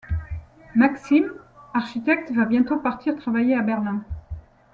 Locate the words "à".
3.55-3.61